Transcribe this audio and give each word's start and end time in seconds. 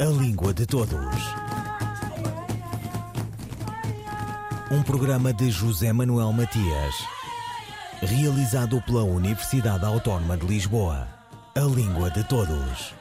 A 0.00 0.04
Língua 0.04 0.54
de 0.54 0.64
Todos. 0.64 0.96
Um 4.70 4.80
programa 4.80 5.32
de 5.32 5.50
José 5.50 5.92
Manuel 5.92 6.32
Matias, 6.32 6.94
realizado 8.00 8.80
pela 8.82 9.02
Universidade 9.02 9.84
Autónoma 9.84 10.36
de 10.36 10.46
Lisboa. 10.46 11.08
A 11.56 11.60
Língua 11.62 12.12
de 12.12 12.22
Todos. 12.28 12.94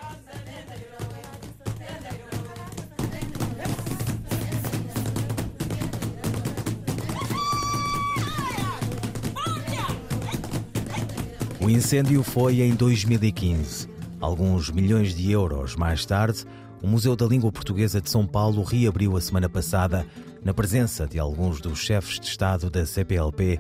O 11.62 11.70
incêndio 11.70 12.24
foi 12.24 12.62
em 12.62 12.74
2015. 12.74 13.88
Alguns 14.20 14.72
milhões 14.72 15.14
de 15.14 15.32
euros 15.32 15.76
mais 15.76 16.04
tarde, 16.04 16.44
o 16.82 16.88
Museu 16.88 17.16
da 17.16 17.26
Língua 17.26 17.52
Portuguesa 17.52 18.00
de 18.00 18.10
São 18.10 18.26
Paulo 18.26 18.64
reabriu 18.64 19.18
a 19.18 19.22
semana 19.22 19.50
passada, 19.50 20.06
na 20.44 20.54
presença 20.54 21.08
de 21.08 21.20
alguns 21.20 21.60
dos 21.60 21.80
chefes 21.80 22.20
de 22.20 22.28
Estado 22.28 22.70
da 22.70 22.86
CPLP 22.86 23.60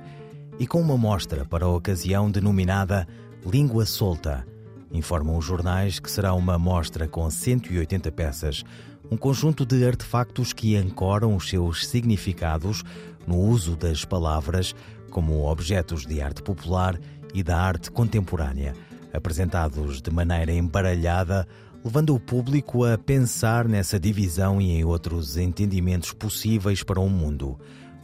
e 0.60 0.68
com 0.68 0.80
uma 0.80 0.98
mostra 0.98 1.44
para 1.44 1.66
a 1.66 1.70
ocasião 1.70 2.30
denominada 2.30 3.08
Língua 3.46 3.86
Solta. 3.86 4.46
Informam 4.92 5.38
os 5.38 5.46
jornais 5.46 6.00
que 6.00 6.10
será 6.10 6.34
uma 6.34 6.58
mostra 6.58 7.08
com 7.08 7.30
180 7.30 8.12
peças, 8.12 8.64
um 9.10 9.18
conjunto 9.18 9.66
de 9.66 9.86
artefactos 9.86 10.54
que 10.54 10.76
ancoram 10.76 11.36
os 11.36 11.50
seus 11.50 11.88
significados 11.88 12.84
no 13.26 13.38
uso 13.38 13.76
das 13.76 14.06
palavras 14.06 14.76
como 15.10 15.50
objetos 15.50 16.06
de 16.06 16.22
arte 16.22 16.42
popular 16.42 17.00
e 17.34 17.44
da 17.44 17.60
arte 17.60 17.92
contemporânea, 17.92 18.74
apresentados 19.14 20.02
de 20.02 20.12
maneira 20.12 20.52
embaralhada, 20.52 21.48
levando 21.88 22.14
o 22.14 22.20
público 22.20 22.84
a 22.84 22.98
pensar 22.98 23.66
nessa 23.66 23.98
divisão 23.98 24.60
e 24.60 24.72
em 24.72 24.84
outros 24.84 25.38
entendimentos 25.38 26.12
possíveis 26.12 26.84
para 26.84 27.00
o 27.00 27.10
mundo. 27.10 27.58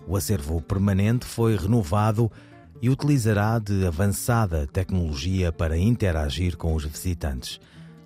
O 0.08 0.16
acervo 0.16 0.61
permanente 0.61 1.25
foi 1.25 1.58
renovado 1.58 2.31
e 2.81 2.89
utilizará 2.89 3.59
de 3.59 3.85
avançada 3.85 4.66
tecnologia 4.66 5.52
para 5.52 5.77
interagir 5.77 6.55
com 6.55 6.73
os 6.73 6.85
visitantes. 6.85 7.59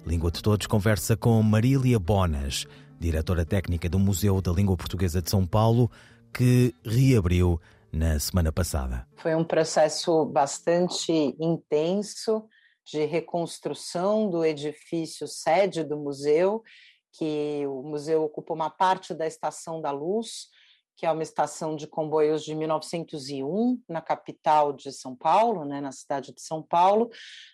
Língua 0.04 0.32
de 0.32 0.42
Todos 0.42 0.66
conversa 0.66 1.16
com 1.16 1.40
Marília 1.44 2.00
Bonas, 2.00 2.66
diretora 3.00 3.46
técnica 3.46 3.88
do 3.88 4.00
Museu 4.00 4.42
da 4.42 4.52
Língua 4.52 4.76
Portuguesa 4.76 5.22
de 5.22 5.30
São 5.30 5.46
Paulo, 5.46 5.92
que 6.34 6.74
reabriu 6.84 7.62
na 7.94 8.20
semana 8.20 8.52
passada. 8.52 9.06
Foi 9.18 9.36
um 9.36 9.44
processo 9.44 10.26
bastante 10.26 11.36
intenso 11.40 12.46
de 12.88 13.04
reconstrução 13.06 14.30
do 14.30 14.46
edifício 14.46 15.28
sede 15.28 15.84
do 15.84 15.98
museu, 15.98 16.64
que 17.12 17.66
o 17.68 17.84
museu 17.84 18.24
ocupa 18.24 18.54
uma 18.54 18.70
parte 18.70 19.14
da 19.14 19.28
Estação 19.28 19.82
da 19.82 19.92
Luz, 19.92 20.48
que 20.96 21.06
é 21.06 21.12
uma 21.12 21.22
estação 21.22 21.76
de 21.76 21.86
comboios 21.86 22.44
de 22.44 22.56
1901, 22.56 23.80
na 23.88 24.02
capital 24.02 24.74
de 24.74 24.92
São 24.92 25.16
Paulo, 25.16 25.64
né, 25.64 25.80
na 25.80 25.92
cidade 25.92 26.34
de 26.34 26.42
São 26.42 26.64
Paulo. 26.64 27.10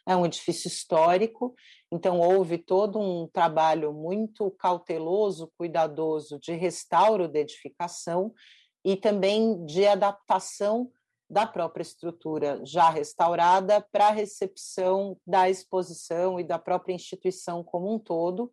É 0.08 0.16
um 0.16 0.26
edifício 0.26 0.68
histórico, 0.68 1.54
então 1.92 2.20
houve 2.20 2.58
todo 2.58 3.00
um 3.00 3.28
trabalho 3.28 3.92
muito 3.92 4.50
cauteloso, 4.52 5.52
cuidadoso 5.58 6.40
de 6.40 6.54
restauro 6.54 7.28
da 7.28 7.40
edificação 7.40 8.34
e 8.86 8.96
também 8.96 9.66
de 9.66 9.86
adaptação 9.86 10.90
da 11.34 11.48
própria 11.48 11.82
estrutura 11.82 12.62
já 12.64 12.92
restaurada 12.92 13.82
para 13.92 14.08
a 14.08 14.12
recepção 14.12 15.18
da 15.26 15.50
exposição 15.50 16.40
e 16.40 16.44
da 16.44 16.60
própria 16.60 16.94
instituição 16.94 17.64
como 17.64 17.92
um 17.92 17.98
todo, 17.98 18.52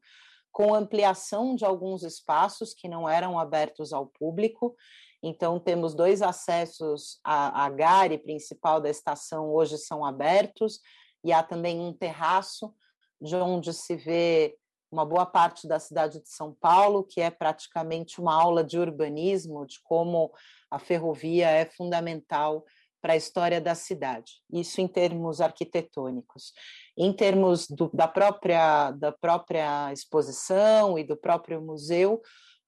com 0.51 0.75
ampliação 0.75 1.55
de 1.55 1.65
alguns 1.65 2.03
espaços 2.03 2.73
que 2.73 2.89
não 2.89 3.07
eram 3.07 3.39
abertos 3.39 3.93
ao 3.93 4.07
público. 4.07 4.75
Então, 5.23 5.61
temos 5.61 5.95
dois 5.95 6.23
acessos 6.23 7.21
à, 7.23 7.67
à 7.67 7.69
gare 7.69 8.17
principal 8.17 8.81
da 8.81 8.89
estação, 8.89 9.53
hoje 9.53 9.77
são 9.77 10.03
abertos, 10.03 10.81
e 11.23 11.33
há 11.35 11.43
também 11.43 11.79
um 11.79 11.93
terraço, 11.93 12.75
de 13.21 13.37
onde 13.37 13.75
se 13.75 13.95
vê 13.95 14.57
uma 14.91 15.05
boa 15.05 15.25
parte 15.25 15.69
da 15.69 15.79
cidade 15.79 16.21
de 16.21 16.29
São 16.29 16.55
Paulo, 16.61 17.05
que 17.05 17.21
é 17.21 17.31
praticamente 17.31 18.21
uma 18.21 18.35
aula 18.35 18.65
de 18.65 18.79
urbanismo, 18.79 19.67
de 19.67 19.81
como 19.83 20.33
a 20.71 20.79
ferrovia 20.79 21.49
é 21.49 21.65
fundamental 21.65 22.65
para 23.01 23.15
a 23.15 23.17
história 23.17 23.61
da 23.61 23.75
cidade. 23.75 24.43
Isso 24.53 24.81
em 24.81 24.87
termos 24.89 25.41
arquitetônicos. 25.41 26.53
Em 26.97 27.13
termos 27.13 27.67
do, 27.67 27.91
da, 27.95 28.07
própria, 28.07 28.91
da 28.93 29.11
própria 29.11 29.93
exposição 29.93 30.99
e 30.99 31.05
do 31.05 31.17
próprio 31.17 31.63
museu, 31.63 32.21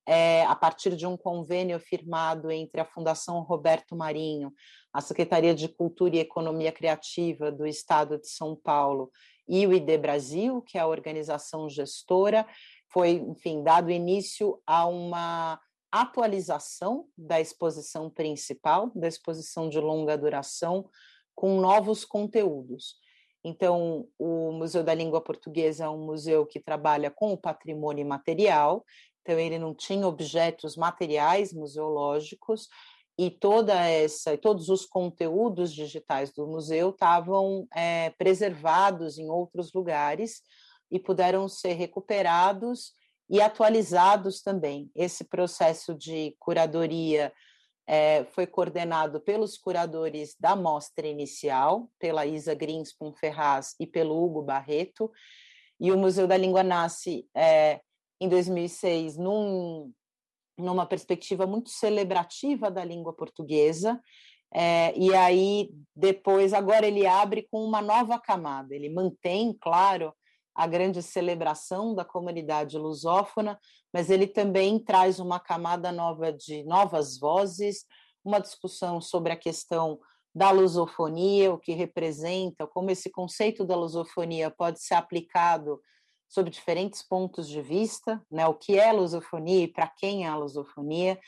é, 0.07 0.43
a 0.45 0.57
partir 0.57 0.97
de 0.97 1.07
um 1.07 1.17
convênio 1.17 1.79
firmado 1.79 2.51
entre 2.51 2.81
a 2.81 2.85
Fundação 2.85 3.41
Roberto 3.41 3.95
Marinho, 3.95 4.53
a 4.93 5.01
Secretaria 5.01 5.55
de 5.55 5.69
Cultura 5.69 6.17
e 6.17 6.21
Economia 6.21 6.73
Criativa 6.73 7.53
do 7.53 7.67
Estado 7.67 8.19
de 8.19 8.29
São 8.29 8.57
Paulo 8.57 9.11
e 9.49 9.67
o 9.67 9.73
ID 9.73 9.99
Brasil, 9.99 10.63
que 10.63 10.79
é 10.79 10.81
a 10.81 10.87
organização 10.87 11.69
gestora, 11.69 12.47
foi, 12.89 13.13
enfim, 13.13 13.63
dado 13.63 13.91
início 13.91 14.61
a 14.67 14.87
uma 14.87 15.61
atualização 15.91 17.07
da 17.17 17.41
exposição 17.41 18.09
principal, 18.09 18.91
da 18.95 19.09
exposição 19.09 19.69
de 19.69 19.79
longa 19.79 20.17
duração, 20.17 20.89
com 21.35 21.61
novos 21.61 22.05
conteúdos. 22.05 22.97
Então, 23.45 24.09
o 24.19 24.53
Museu 24.53 24.85
da 24.85 24.95
Língua 24.95 25.21
Portuguesa 25.21 25.85
é 25.85 25.89
um 25.89 26.07
museu 26.07 26.47
que 26.47 26.61
trabalha 26.61 27.11
com 27.11 27.33
o 27.33 27.37
patrimônio 27.37 28.07
material, 28.07 28.85
então 29.21 29.39
ele 29.39 29.59
não 29.59 29.75
tinha 29.75 30.07
objetos 30.07 30.77
materiais 30.77 31.53
museológicos, 31.53 32.69
e 33.19 33.31
toda 33.31 33.75
essa, 33.75 34.37
todos 34.39 34.69
os 34.69 34.87
conteúdos 34.87 35.73
digitais 35.73 36.33
do 36.33 36.47
museu 36.47 36.91
estavam 36.91 37.67
é, 37.75 38.11
preservados 38.11 39.19
em 39.19 39.29
outros 39.29 39.73
lugares 39.73 40.43
e 40.91 40.99
puderam 40.99 41.49
ser 41.49 41.75
recuperados 41.75 42.93
e 43.29 43.41
atualizados 43.41 44.43
também. 44.43 44.91
Esse 44.95 45.25
processo 45.25 45.95
de 45.95 46.35
curadoria 46.39 47.33
é, 47.87 48.25
foi 48.27 48.47
coordenado 48.47 49.21
pelos 49.21 49.59
curadores 49.59 50.35
da 50.39 50.55
mostra 50.57 51.07
inicial, 51.07 51.91
pela 51.99 52.27
Isa 52.27 52.55
Greenspoon 52.55 53.13
Ferraz 53.13 53.75
e 53.79 53.87
pelo 53.87 54.23
Hugo 54.23 54.43
Barreto, 54.43 55.11
e 55.81 55.91
o 55.91 55.99
Museu 55.99 56.27
da 56.27 56.37
Língua 56.37 56.63
nasce 56.63 57.27
é, 57.35 57.81
em 58.21 58.29
2006 58.29 59.17
num 59.17 59.93
numa 60.59 60.87
perspectiva 60.87 61.47
muito 61.47 61.71
celebrativa 61.71 62.71
da 62.71 62.85
língua 62.85 63.13
portuguesa. 63.13 64.01
É, 64.55 64.97
e 64.99 65.15
aí, 65.15 65.71
depois, 65.97 66.53
agora 66.53 66.87
ele 66.87 67.07
abre 67.07 67.49
com 67.51 67.65
uma 67.65 67.81
nova 67.81 68.19
camada, 68.19 68.75
ele 68.75 68.91
mantém, 68.91 69.57
claro, 69.59 70.13
a 70.55 70.67
grande 70.67 71.03
celebração 71.03 71.95
da 71.95 72.05
comunidade 72.05 72.77
lusófona, 72.77 73.59
mas 73.93 74.11
ele 74.11 74.27
também 74.27 74.79
traz 74.79 75.19
uma 75.19 75.41
camada 75.41 75.91
nova 75.91 76.31
de 76.33 76.63
novas 76.65 77.19
vozes, 77.19 77.87
uma 78.25 78.39
discussão 78.39 79.01
sobre 79.01 79.33
a 79.33 79.37
questão 79.37 79.99
da 80.35 80.51
lusofonia, 80.51 81.53
o 81.53 81.59
que 81.59 81.73
representa, 81.73 82.67
como 82.67 82.91
esse 82.91 83.11
conceito 83.11 83.65
da 83.65 83.77
lusofonia 83.77 84.51
pode 84.51 84.83
ser 84.83 84.95
aplicado 84.95 85.81
sob 86.33 86.49
diferentes 86.49 87.03
pontos 87.03 87.47
de 87.47 87.61
vista, 87.61 88.25
né? 88.31 88.47
O 88.47 88.55
que 88.55 88.79
é 88.79 88.91
lusofonia 88.91 89.65
e 89.65 89.69
para 89.69 89.87
quem 89.87 90.25
é 90.25 90.29
a 90.29 90.35
lusofonia. 90.35 91.21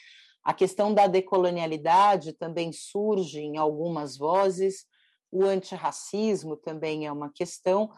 A 0.43 0.55
questão 0.55 0.95
da 0.95 1.07
decolonialidade 1.07 2.33
também 2.33 2.73
surge 2.73 3.39
em 3.39 3.59
algumas 3.59 4.17
vozes. 4.17 4.87
O 5.31 5.45
antirracismo 5.45 6.57
também 6.57 7.07
é 7.07 7.13
uma 7.13 7.31
questão 7.31 7.91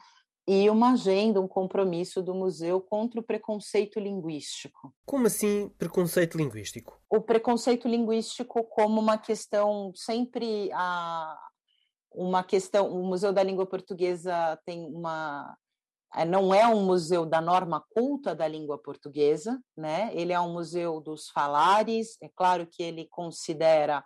e 0.49 0.69
uma 0.69 0.95
agenda, 0.95 1.41
um 1.41 1.47
compromisso 1.47 2.21
do 2.21 2.35
museu 2.35 2.81
contra 2.81 3.21
o 3.21 3.23
preconceito 3.23 4.01
linguístico. 4.01 4.93
Como 5.05 5.29
assim 5.29 5.69
preconceito 5.79 6.37
linguístico? 6.37 7.01
O 7.09 7.21
preconceito 7.21 7.87
linguístico 7.87 8.65
como 8.65 9.01
uma 9.01 9.17
questão 9.17 9.93
sempre 9.95 10.73
a 10.73 11.39
uma 12.13 12.43
questão, 12.43 12.91
o 12.91 13.05
Museu 13.05 13.33
da 13.33 13.43
Língua 13.43 13.67
Portuguesa 13.67 14.59
tem 14.65 14.87
uma 14.87 15.57
não 16.27 16.55
é 16.55 16.67
um 16.67 16.85
museu 16.85 17.27
da 17.27 17.41
norma 17.41 17.85
culta 17.91 18.35
da 18.35 18.47
língua 18.49 18.79
portuguesa, 18.79 19.61
né? 19.77 20.11
Ele 20.15 20.33
é 20.33 20.41
um 20.41 20.53
museu 20.53 21.01
dos 21.01 21.29
falares. 21.29 22.17
É 22.23 22.29
claro 22.35 22.67
que 22.67 22.83
ele 22.83 23.07
considera 23.11 24.05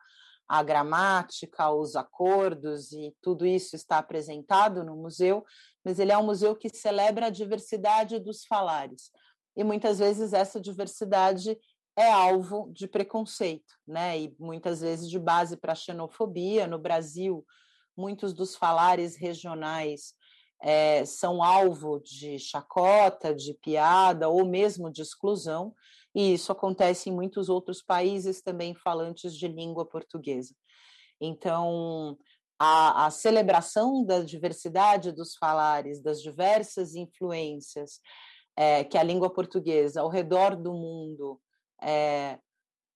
a 0.49 0.63
gramática, 0.63 1.71
os 1.71 1.95
acordos 1.95 2.91
e 2.91 3.15
tudo 3.23 3.47
isso 3.47 3.77
está 3.77 3.99
apresentado 3.99 4.83
no 4.83 4.97
museu, 4.97 5.45
mas 5.85 6.01
ele 6.01 6.11
é 6.11 6.19
um 6.19 6.27
museu 6.27 6.57
que 6.57 6.69
celebra 6.69 7.27
a 7.27 7.31
diversidade 7.31 8.19
dos 8.19 8.45
falares. 8.45 9.13
E 9.57 9.63
muitas 9.63 10.01
vezes 10.01 10.33
essa 10.33 10.61
diversidade 10.61 11.57
é 11.97 12.11
alvo 12.11 12.71
de 12.73 12.89
preconceito, 12.89 13.75
né? 13.87 14.19
E 14.19 14.35
muitas 14.41 14.81
vezes 14.81 15.09
de 15.09 15.19
base 15.19 15.57
para 15.57 15.75
xenofobia. 15.75 16.67
No 16.67 16.79
Brasil, 16.79 17.47
muitos 17.97 18.33
dos 18.33 18.57
falares 18.57 19.17
regionais 19.17 20.15
é, 20.63 21.05
são 21.05 21.43
alvo 21.43 22.01
de 22.01 22.39
chacota, 22.39 23.35
de 23.35 23.55
piada 23.55 24.29
ou 24.29 24.45
mesmo 24.45 24.91
de 24.91 25.03
exclusão, 25.03 25.75
e 26.15 26.35
isso 26.35 26.53
acontece 26.53 27.09
em 27.09 27.13
muitos 27.13 27.49
outros 27.49 27.83
países 27.83 28.43
também 28.43 28.75
falantes 28.75 29.35
de 29.35 29.49
língua 29.49 29.87
portuguesa. 29.87 30.55
Então, 31.21 32.19
a, 32.59 33.07
a 33.07 33.11
celebração 33.11 34.05
da 34.05 34.21
diversidade 34.21 35.13
dos 35.13 35.37
falares, 35.37 36.03
das 36.03 36.21
diversas 36.21 36.95
influências 36.95 38.01
é, 38.57 38.85
que 38.85 38.99
a 38.99 39.03
língua 39.03 39.31
portuguesa 39.31 40.01
ao 40.01 40.09
redor 40.09 40.57
do 40.57 40.73
mundo 40.73 41.41
é, 41.81 42.39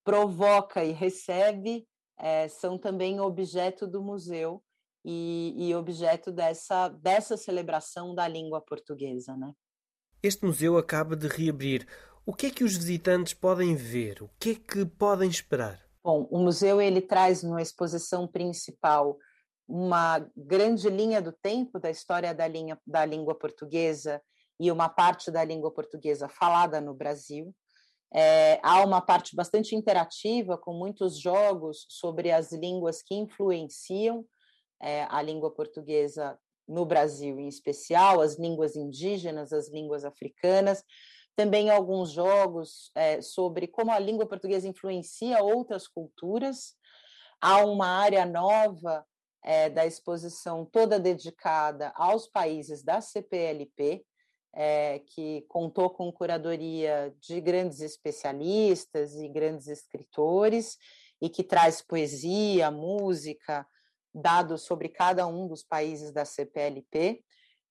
provoca 0.05 0.85
e 0.85 0.93
recebe, 0.93 1.87
são 2.49 2.79
também 2.79 3.19
objeto 3.19 3.89
do 3.89 4.01
museu 4.01 4.63
e, 5.05 5.55
e, 5.57 5.75
objeto 5.75 6.33
dessa, 6.33 6.89
dessa 6.89 7.37
celebração 7.37 8.15
da 8.15 8.27
língua 8.27 8.61
portuguesa. 8.61 9.37
Né? 9.37 9.53
Este 10.23 10.45
museu 10.45 10.79
acaba 10.79 11.15
de 11.15 11.29
reabrir. 11.29 11.87
O 12.25 12.33
que 12.33 12.47
é 12.47 12.51
que 12.51 12.65
os 12.65 12.77
visitantes 12.77 13.35
podem 13.35 13.75
ver? 13.75 14.23
O 14.23 14.31
que 14.39 14.51
é 14.51 14.55
que 14.55 14.87
podem 14.87 15.29
esperar? 15.29 15.79
Bom, 16.03 16.27
o 16.31 16.39
museu 16.39 16.81
ele 16.81 17.01
traz 17.01 17.43
numa 17.43 17.61
exposição 17.61 18.27
principal 18.27 19.19
uma 19.67 20.19
grande 20.37 20.89
linha 20.89 21.21
do 21.21 21.33
tempo 21.33 21.79
da 21.79 21.91
história 21.91 22.35
da, 22.35 22.47
linha, 22.47 22.79
da 22.87 23.05
língua 23.05 23.35
portuguesa 23.35 24.23
e 24.61 24.71
uma 24.71 24.89
parte 24.89 25.31
da 25.31 25.43
língua 25.43 25.71
portuguesa 25.71 26.29
falada 26.29 26.81
no 26.81 26.95
Brasil. 26.95 27.55
É, 28.13 28.61
há 28.63 28.85
uma 28.85 29.01
parte 29.01 29.35
bastante 29.35 29.75
interativa, 29.75 30.57
com 30.57 30.73
muitos 30.73 31.19
jogos 31.19 31.87
sobre 31.89 32.31
as 32.31 32.53
línguas 32.53 33.03
que 33.03 33.15
influenciam 33.15 34.25
é, 34.81 35.07
a 35.11 35.23
língua 35.23 35.51
portuguesa 35.51 36.39
no 36.67 36.85
Brasil, 36.85 37.39
em 37.39 37.49
especial, 37.49 38.21
as 38.21 38.39
línguas 38.39 38.77
indígenas, 38.77 39.53
as 39.53 39.69
línguas 39.69 40.05
africanas. 40.05 40.83
Também 41.37 41.69
alguns 41.69 42.11
jogos 42.11 42.91
é, 42.95 43.21
sobre 43.21 43.67
como 43.67 43.91
a 43.91 43.99
língua 43.99 44.27
portuguesa 44.27 44.69
influencia 44.69 45.43
outras 45.43 45.89
culturas. 45.89 46.75
Há 47.41 47.65
uma 47.65 47.87
área 47.87 48.25
nova 48.25 49.05
é, 49.43 49.69
da 49.69 49.85
exposição 49.85 50.65
toda 50.65 50.99
dedicada 50.99 51.93
aos 51.95 52.27
países 52.27 52.83
da 52.83 53.01
CPLP, 53.01 54.05
é, 54.55 55.01
que 55.01 55.45
contou 55.49 55.91
com 55.91 56.13
curadoria 56.13 57.15
de 57.21 57.41
grandes 57.41 57.81
especialistas 57.81 59.17
e 59.17 59.29
grandes 59.29 59.67
escritores, 59.67 60.79
e 61.21 61.29
que 61.29 61.43
traz 61.43 61.83
poesia, 61.83 62.71
música, 62.71 63.67
dados 64.15 64.63
sobre 64.63 64.89
cada 64.89 65.27
um 65.27 65.49
dos 65.49 65.63
países 65.63 66.13
da 66.13 66.25
CPLP. 66.25 67.25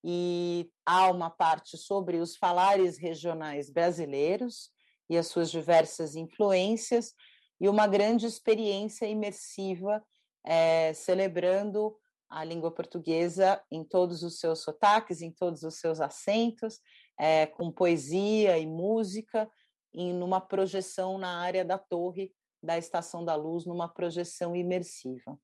E 0.04 0.70
há 0.86 1.10
uma 1.10 1.30
parte 1.30 1.78
sobre 1.78 2.18
os 2.18 2.36
falares 2.36 2.98
regionais 2.98 3.70
brasileiros 3.70 4.70
e 5.10 5.18
as 5.18 5.28
suas 5.28 5.50
diversas 5.50 6.16
influências, 6.16 7.14
e 7.60 7.70
uma 7.70 7.88
grande 7.88 8.26
experiência 8.26 9.06
imersiva 9.06 10.04
é, 10.46 10.94
celebrando 10.94 11.96
a 12.30 12.44
língua 12.44 12.72
portuguesa 12.72 13.62
em 13.72 13.84
todos 13.84 14.24
os 14.24 14.40
seus 14.40 14.60
sotaques, 14.62 15.22
em 15.22 15.32
todos 15.32 15.64
os 15.64 15.76
seus 15.80 16.02
acentos, 16.02 16.80
é, 17.18 17.46
com 17.46 17.72
poesia 17.72 18.58
e 18.58 18.66
música, 18.66 19.50
e 19.94 20.12
numa 20.12 20.42
projeção 20.42 21.18
na 21.18 21.40
área 21.40 21.64
da 21.64 21.78
torre 21.78 22.34
da 22.62 22.78
Estação 22.78 23.24
da 23.24 23.36
Luz, 23.36 23.66
numa 23.66 23.88
projeção 23.88 24.56
imersiva. 24.56 25.38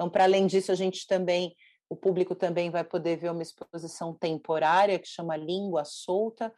Então, 0.00 0.08
para 0.08 0.24
além 0.24 0.46
disso, 0.46 0.72
a 0.72 0.74
gente 0.74 1.06
também, 1.06 1.54
o 1.86 1.94
público 1.94 2.34
também 2.34 2.70
vai 2.70 2.82
poder 2.82 3.18
ver 3.18 3.30
uma 3.30 3.42
exposição 3.42 4.14
temporária 4.14 4.98
que 4.98 5.06
chama 5.06 5.36
Língua 5.36 5.84
Solta, 5.84 6.50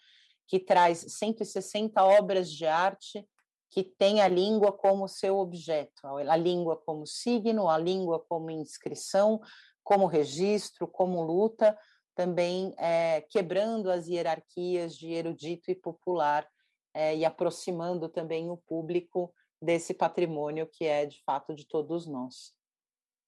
que 0.46 0.60
traz 0.60 0.98
160 1.18 2.04
obras 2.04 2.48
de 2.48 2.64
arte 2.66 3.26
que 3.68 3.82
tem 3.82 4.20
a 4.20 4.28
língua 4.28 4.70
como 4.70 5.08
seu 5.08 5.40
objeto, 5.40 6.06
a 6.06 6.36
língua 6.36 6.76
como 6.76 7.04
signo, 7.04 7.68
a 7.68 7.76
língua 7.76 8.20
como 8.20 8.48
inscrição, 8.48 9.40
como 9.82 10.06
registro, 10.06 10.86
como 10.86 11.20
luta, 11.20 11.76
também 12.14 12.72
é, 12.78 13.22
quebrando 13.22 13.90
as 13.90 14.06
hierarquias 14.06 14.96
de 14.96 15.10
erudito 15.10 15.68
e 15.68 15.74
popular 15.74 16.46
é, 16.94 17.16
e 17.16 17.24
aproximando 17.24 18.08
também 18.08 18.48
o 18.50 18.56
público 18.56 19.34
desse 19.60 19.92
patrimônio 19.92 20.68
que 20.70 20.84
é 20.84 21.06
de 21.06 21.20
fato 21.24 21.52
de 21.52 21.66
todos 21.66 22.06
nós, 22.06 22.54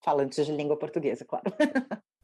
falantes 0.04 0.44
de 0.44 0.52
língua 0.52 0.76
portuguesa, 0.76 1.24
claro. 1.24 1.44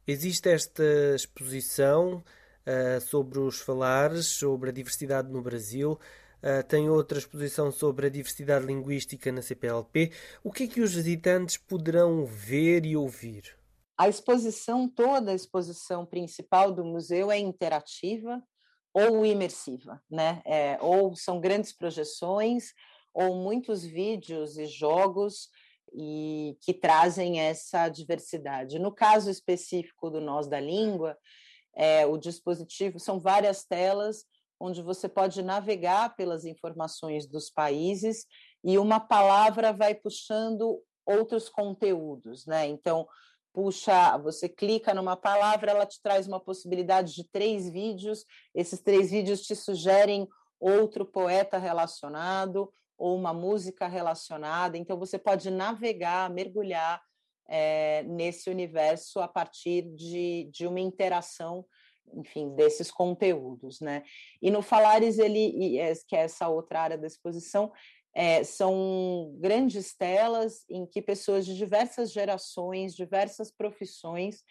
Existe 0.07 0.49
esta 0.49 0.85
exposição 1.15 2.23
uh, 2.67 3.01
sobre 3.01 3.39
os 3.39 3.61
falares, 3.61 4.27
sobre 4.27 4.71
a 4.71 4.73
diversidade 4.73 5.31
no 5.31 5.41
Brasil. 5.41 5.99
Uh, 6.43 6.67
tem 6.67 6.89
outra 6.91 7.19
exposição 7.19 7.71
sobre 7.73 8.07
a 8.07 8.11
diversidade 8.11 8.67
linguística 8.67 9.33
na 9.33 9.43
CPLP. 9.43 10.13
O 10.43 10.53
que 10.53 10.65
é 10.65 10.67
que 10.67 10.81
os 10.81 10.95
visitantes 10.95 11.57
poderão 11.57 12.25
ver 12.27 12.85
e 12.85 12.97
ouvir? 12.97 13.57
A 13.97 14.09
exposição, 14.09 14.89
toda 14.89 15.31
a 15.31 15.35
exposição 15.35 16.07
principal 16.07 16.73
do 16.73 16.85
museu 16.85 17.31
é 17.31 17.39
interativa 17.39 18.43
ou 18.93 19.25
imersiva, 19.25 20.03
né? 20.11 20.43
É, 20.45 20.79
ou 20.81 21.15
são 21.15 21.39
grandes 21.39 21.73
projeções, 21.73 22.73
ou 23.13 23.37
muitos 23.43 23.85
vídeos 23.85 24.57
e 24.57 24.67
jogos 24.67 25.49
e 25.93 26.57
que 26.61 26.73
trazem 26.73 27.41
essa 27.41 27.89
diversidade. 27.89 28.79
No 28.79 28.93
caso 28.93 29.31
específico 29.31 30.11
do 30.11 30.21
Nós 30.21 30.47
da 30.47 30.61
Língua, 30.61 31.17
é, 31.75 32.07
o 32.07 32.17
dispositivo 32.17 32.99
são 32.99 33.19
várias 33.19 33.65
telas 33.65 34.25
onde 34.59 34.83
você 34.83 35.09
pode 35.09 35.43
navegar 35.43 36.15
pelas 36.17 36.45
informações 36.45 37.27
dos 37.27 37.51
países 37.51 38.27
e 38.63 38.77
uma 38.77 39.01
palavra 39.01 39.73
vai 39.73 39.95
puxando 39.95 40.83
outros 41.07 41.49
conteúdos, 41.49 42.45
né? 42.45 42.67
Então, 42.67 43.09
puxa, 43.55 44.19
você 44.19 44.49
clica 44.49 44.93
numa 44.93 45.17
palavra, 45.17 45.71
ela 45.71 45.87
te 45.87 46.01
traz 46.03 46.29
uma 46.29 46.39
possibilidade 46.39 47.15
de 47.15 47.25
três 47.25 47.71
vídeos, 47.71 48.25
esses 48.55 48.81
três 48.81 49.11
vídeos 49.11 49.41
te 49.41 49.57
sugerem 49.57 50.29
outro 50.61 51.07
poeta 51.07 51.57
relacionado 51.57 52.71
ou 53.01 53.17
uma 53.17 53.33
música 53.33 53.89
relacionada, 53.89 54.77
então 54.77 54.99
você 54.99 55.19
pode 55.19 55.51
navegar, 55.51 56.29
mergulhar 56.29 57.03
é, 57.49 58.03
nesse 58.03 58.51
universo 58.51 59.21
a 59.21 59.27
partir 59.27 59.83
de, 59.95 60.51
de 60.53 60.67
uma 60.67 60.79
interação 60.79 61.65
enfim, 62.13 62.55
desses 62.57 62.91
conteúdos, 62.91 63.81
né? 63.81 64.03
E 64.43 64.51
no 64.51 64.63
Falares, 64.63 65.19
ele, 65.19 65.79
é, 65.79 65.93
que 66.07 66.17
é 66.17 66.21
essa 66.21 66.49
outra 66.49 66.81
área 66.81 66.99
da 66.99 67.07
exposição, 67.07 67.73
é, 68.13 68.43
são 68.43 69.33
grandes 69.39 69.95
telas 69.97 70.65
em 70.69 70.85
que 70.85 71.01
pessoas 71.01 71.47
de 71.47 71.57
diversas 71.57 72.13
gerações, 72.13 72.95
diversas 72.95 73.51
profissões, 73.51 74.43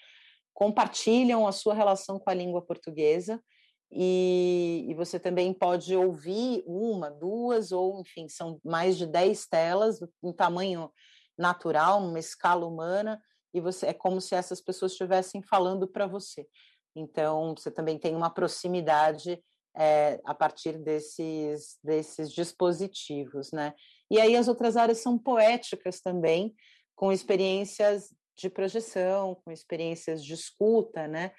compartilham 0.54 1.46
a 1.46 1.52
sua 1.52 1.74
relação 1.74 2.18
com 2.18 2.30
a 2.30 2.34
língua 2.34 2.62
portuguesa, 2.62 3.44
e, 3.92 4.86
e, 4.88 4.94
você 4.94 5.20
também 5.20 5.52
pode 5.52 5.96
ouvir 5.96 6.64
uma, 6.68 7.10
duas, 7.10 7.72
ou 7.72 8.02
enfim, 8.02 8.30
são 8.30 8.60
mais 8.64 8.98
de 8.98 9.08
dez 9.08 9.48
telas 9.48 10.00
em 10.24 10.32
tamanho 10.32 10.92
natural, 11.38 12.02
numa 12.02 12.20
escala 12.20 12.68
humana, 12.68 13.20
e 13.54 13.60
você 13.60 13.88
é 13.88 13.94
como 13.94 14.22
se 14.22 14.36
essas 14.36 14.62
pessoas 14.62 14.92
estivessem 14.92 15.42
falando 15.42 15.88
para 15.88 16.06
você. 16.06 16.48
Então, 16.96 17.56
você 17.58 17.72
também 17.72 17.98
tem 17.98 18.16
uma 18.16 18.30
proximidade 18.30 19.42
é, 19.76 20.20
a 20.26 20.36
partir 20.36 20.78
desses, 20.78 21.78
desses 21.84 22.32
dispositivos, 22.32 23.52
né? 23.52 23.74
E 24.12 24.20
aí 24.20 24.36
as 24.36 24.48
outras 24.48 24.76
áreas 24.76 25.00
são 25.00 25.18
poéticas 25.18 26.02
também, 26.02 26.54
com 26.96 27.12
experiências 27.12 28.14
de 28.38 28.50
projeção, 28.50 29.36
com 29.44 29.52
experiências 29.52 30.24
de 30.24 30.34
escuta, 30.34 31.08
né? 31.08 31.32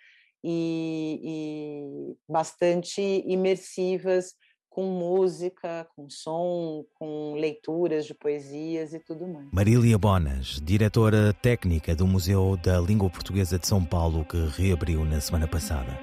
E, 0.43 1.21
e 1.23 2.17
bastante 2.29 3.01
imersivas 3.27 4.35
com 4.71 4.85
música, 4.85 5.87
com 5.97 6.09
som, 6.09 6.85
com 6.95 7.35
leituras 7.35 8.07
de 8.07 8.15
poesias 8.15 8.95
e 8.95 9.01
tudo 9.01 9.27
mais. 9.27 9.49
Marília 9.53 9.99
Bonas, 9.99 10.61
diretora 10.63 11.35
técnica 11.35 11.95
do 11.95 12.07
Museu 12.07 12.57
da 12.57 12.81
Língua 12.81 13.11
Portuguesa 13.11 13.59
de 13.59 13.67
São 13.67 13.85
Paulo, 13.85 14.25
que 14.25 14.39
reabriu 14.57 15.05
na 15.05 15.21
semana 15.21 15.49
passada. 15.49 15.99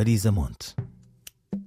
Marisa 0.00 0.32
Monte. 0.32 0.74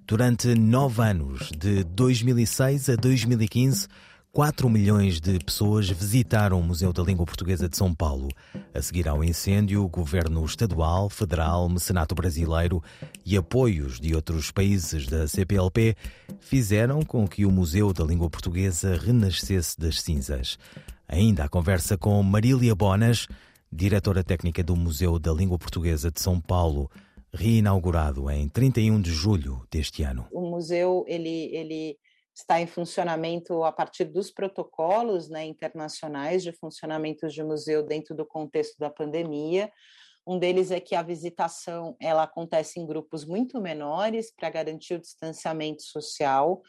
Durante 0.07 0.55
nove 0.55 1.03
anos, 1.03 1.51
de 1.55 1.83
2006 1.83 2.89
a 2.89 2.95
2015, 2.95 3.87
4 4.31 4.67
milhões 4.71 5.21
de 5.21 5.37
pessoas 5.37 5.87
visitaram 5.87 6.59
o 6.59 6.63
Museu 6.63 6.91
da 6.91 7.03
Língua 7.03 7.27
Portuguesa 7.27 7.69
de 7.69 7.77
São 7.77 7.93
Paulo. 7.93 8.29
A 8.73 8.81
seguir 8.81 9.07
ao 9.07 9.23
incêndio, 9.23 9.83
o 9.83 9.87
governo 9.87 10.43
estadual, 10.43 11.11
federal, 11.11 11.69
mecenato 11.69 12.15
brasileiro 12.15 12.81
e 13.23 13.37
apoios 13.37 13.99
de 13.99 14.15
outros 14.15 14.49
países 14.49 15.05
da 15.05 15.27
CPLP 15.27 15.95
fizeram 16.39 17.03
com 17.03 17.27
que 17.27 17.45
o 17.45 17.51
Museu 17.51 17.93
da 17.93 18.03
Língua 18.03 18.31
Portuguesa 18.31 18.97
renascesse 18.97 19.79
das 19.79 20.01
cinzas. 20.01 20.57
Ainda 21.07 21.43
a 21.43 21.49
conversa 21.49 21.99
com 21.99 22.23
Marília 22.23 22.73
Bonas, 22.73 23.27
diretora 23.71 24.23
técnica 24.23 24.63
do 24.63 24.75
Museu 24.75 25.19
da 25.19 25.31
Língua 25.31 25.59
Portuguesa 25.59 26.09
de 26.09 26.19
São 26.19 26.41
Paulo 26.41 26.89
reinaugurado 27.33 28.29
em 28.29 28.47
31 28.47 29.01
de 29.01 29.11
julho 29.11 29.65
deste 29.71 30.03
ano. 30.03 30.27
O 30.31 30.41
museu 30.41 31.03
ele, 31.07 31.53
ele 31.55 31.97
está 32.33 32.61
em 32.61 32.67
funcionamento 32.67 33.63
a 33.63 33.71
partir 33.71 34.05
dos 34.05 34.31
protocolos 34.31 35.29
né, 35.29 35.45
internacionais 35.45 36.43
de 36.43 36.51
funcionamento 36.51 37.27
de 37.27 37.43
museu 37.43 37.83
dentro 37.83 38.15
do 38.15 38.25
contexto 38.25 38.77
da 38.77 38.89
pandemia. 38.89 39.71
Um 40.25 40.39
deles 40.39 40.71
é 40.71 40.79
que 40.79 40.95
a 40.95 41.01
visitação 41.01 41.97
ela 41.99 42.23
acontece 42.23 42.79
em 42.79 42.85
grupos 42.85 43.25
muito 43.25 43.59
menores 43.59 44.31
para 44.33 44.49
garantir 44.49 44.95
o 44.95 45.01
distanciamento 45.01 45.83
social, 45.83 46.61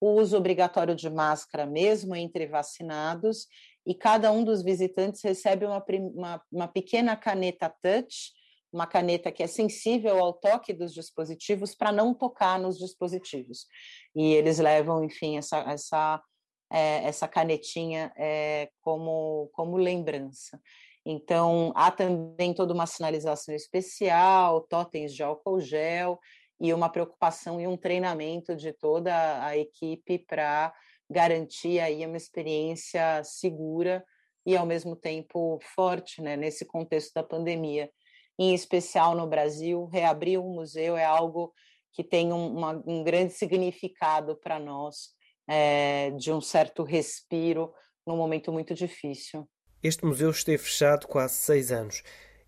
o 0.00 0.12
uso 0.12 0.36
obrigatório 0.36 0.94
de 0.94 1.10
máscara 1.10 1.66
mesmo 1.66 2.14
entre 2.14 2.46
vacinados 2.46 3.46
e 3.86 3.94
cada 3.94 4.30
um 4.30 4.44
dos 4.44 4.62
visitantes 4.62 5.22
recebe 5.22 5.64
uma, 5.64 5.84
uma, 6.14 6.42
uma 6.52 6.68
pequena 6.68 7.16
caneta 7.16 7.72
touch 7.82 8.32
uma 8.72 8.86
caneta 8.86 9.32
que 9.32 9.42
é 9.42 9.46
sensível 9.46 10.18
ao 10.18 10.32
toque 10.32 10.72
dos 10.72 10.92
dispositivos 10.92 11.74
para 11.74 11.90
não 11.92 12.14
tocar 12.14 12.58
nos 12.58 12.78
dispositivos. 12.78 13.66
E 14.14 14.34
eles 14.34 14.58
levam, 14.58 15.02
enfim, 15.04 15.38
essa, 15.38 15.58
essa, 15.60 16.22
é, 16.70 17.04
essa 17.04 17.26
canetinha 17.26 18.12
é, 18.16 18.70
como, 18.80 19.50
como 19.52 19.76
lembrança. 19.76 20.60
Então, 21.04 21.72
há 21.74 21.90
também 21.90 22.52
toda 22.52 22.74
uma 22.74 22.86
sinalização 22.86 23.54
especial, 23.54 24.60
totens 24.62 25.14
de 25.14 25.22
álcool 25.22 25.60
gel 25.60 26.18
e 26.60 26.74
uma 26.74 26.90
preocupação 26.90 27.60
e 27.60 27.66
um 27.66 27.76
treinamento 27.76 28.54
de 28.54 28.72
toda 28.72 29.42
a 29.42 29.56
equipe 29.56 30.18
para 30.18 30.72
garantir 31.08 31.80
aí 31.80 32.04
uma 32.04 32.16
experiência 32.16 33.22
segura 33.24 34.04
e 34.44 34.56
ao 34.56 34.66
mesmo 34.66 34.94
tempo 34.96 35.58
forte, 35.74 36.20
né, 36.20 36.36
nesse 36.36 36.64
contexto 36.64 37.14
da 37.14 37.22
pandemia 37.22 37.90
em 38.38 38.54
especial 38.54 39.14
no 39.14 39.26
Brasil. 39.26 39.86
Reabrir 39.86 40.38
um 40.38 40.54
museu 40.54 40.96
é 40.96 41.04
algo 41.04 41.52
que 41.92 42.04
tem 42.04 42.32
um, 42.32 42.56
uma, 42.56 42.82
um 42.86 43.02
grande 43.02 43.32
significado 43.32 44.36
para 44.36 44.58
nós, 44.58 45.08
é, 45.48 46.10
de 46.12 46.32
um 46.32 46.40
certo 46.40 46.82
respiro 46.82 47.72
num 48.06 48.16
momento 48.16 48.52
muito 48.52 48.74
difícil. 48.74 49.48
Este 49.82 50.04
museu 50.04 50.30
esteve 50.30 50.58
fechado 50.58 51.06
quase 51.06 51.34
seis 51.34 51.72
anos. 51.72 52.02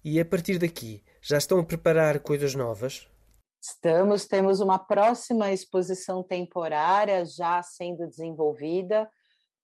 E 0.05 0.19
a 0.19 0.25
partir 0.25 0.59
daqui, 0.59 1.03
já 1.21 1.37
estão 1.37 1.59
a 1.59 1.65
preparar 1.65 2.21
coisas 2.21 2.55
novas? 2.55 3.07
Estamos, 3.63 4.27
temos 4.27 4.61
uma 4.61 4.79
próxima 4.79 5.53
exposição 5.53 6.23
temporária 6.23 7.25
já 7.27 7.63
sendo 7.63 8.07
desenvolvida, 8.07 9.09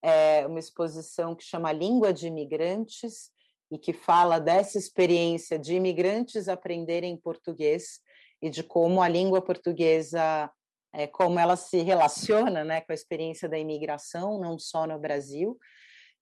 é 0.02 0.46
uma 0.46 0.58
exposição 0.58 1.34
que 1.34 1.42
chama 1.42 1.72
Língua 1.72 2.12
de 2.12 2.26
Imigrantes, 2.26 3.30
e 3.70 3.78
que 3.78 3.92
fala 3.92 4.38
dessa 4.38 4.78
experiência 4.78 5.58
de 5.58 5.74
imigrantes 5.74 6.48
aprenderem 6.48 7.16
português 7.16 8.00
e 8.40 8.48
de 8.50 8.62
como 8.62 9.02
a 9.02 9.08
língua 9.08 9.42
portuguesa, 9.42 10.50
é, 10.92 11.06
como 11.06 11.38
ela 11.38 11.56
se 11.56 11.78
relaciona 11.82 12.64
né, 12.64 12.80
com 12.80 12.92
a 12.92 12.94
experiência 12.94 13.48
da 13.48 13.58
imigração, 13.58 14.38
não 14.38 14.58
só 14.58 14.86
no 14.86 14.98
Brasil. 14.98 15.58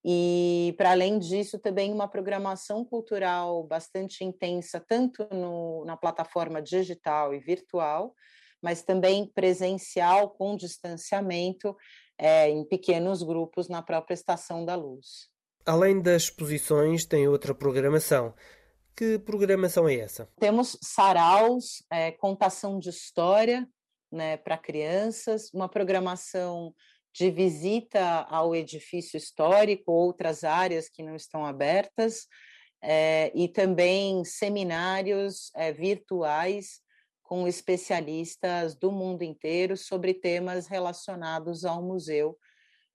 E, 0.04 0.74
para 0.76 0.90
além 0.90 1.18
disso, 1.18 1.58
também 1.58 1.92
uma 1.92 2.06
programação 2.06 2.84
cultural 2.84 3.64
bastante 3.64 4.22
intensa, 4.22 4.78
tanto 4.78 5.26
no, 5.32 5.84
na 5.86 5.96
plataforma 5.96 6.60
digital 6.60 7.34
e 7.34 7.38
virtual, 7.38 8.14
mas 8.62 8.82
também 8.82 9.26
presencial, 9.26 10.30
com 10.30 10.56
distanciamento, 10.56 11.74
é, 12.18 12.50
em 12.50 12.64
pequenos 12.64 13.22
grupos 13.22 13.68
na 13.68 13.82
própria 13.82 14.14
Estação 14.14 14.64
da 14.64 14.74
Luz. 14.74 15.33
Além 15.66 16.00
das 16.00 16.24
exposições, 16.24 17.06
tem 17.06 17.26
outra 17.26 17.54
programação. 17.54 18.34
Que 18.96 19.18
programação 19.18 19.88
é 19.88 19.96
essa? 19.96 20.28
Temos 20.38 20.78
saraus, 20.82 21.82
é, 21.90 22.12
contação 22.12 22.78
de 22.78 22.90
história 22.90 23.66
né, 24.12 24.36
para 24.36 24.56
crianças, 24.56 25.52
uma 25.52 25.68
programação 25.68 26.72
de 27.12 27.30
visita 27.30 28.22
ao 28.28 28.54
edifício 28.54 29.16
histórico, 29.16 29.90
outras 29.90 30.44
áreas 30.44 30.88
que 30.88 31.02
não 31.02 31.16
estão 31.16 31.44
abertas, 31.44 32.26
é, 32.82 33.32
e 33.34 33.48
também 33.48 34.24
seminários 34.24 35.50
é, 35.54 35.72
virtuais 35.72 36.80
com 37.22 37.48
especialistas 37.48 38.74
do 38.74 38.92
mundo 38.92 39.22
inteiro 39.22 39.76
sobre 39.76 40.12
temas 40.12 40.66
relacionados 40.66 41.64
ao 41.64 41.82
museu 41.82 42.36